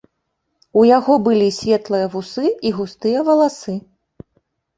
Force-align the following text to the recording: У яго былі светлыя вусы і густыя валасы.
У 0.79 0.85
яго 0.97 1.17
былі 1.27 1.49
светлыя 1.57 2.07
вусы 2.15 2.45
і 2.71 2.73
густыя 2.79 3.19
валасы. 3.29 3.77